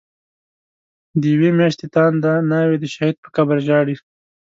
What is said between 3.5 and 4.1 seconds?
ژاړی